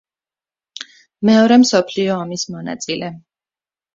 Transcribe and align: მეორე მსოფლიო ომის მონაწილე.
მეორე 1.29 1.59
მსოფლიო 1.65 2.15
ომის 2.21 2.45
მონაწილე. 2.53 3.11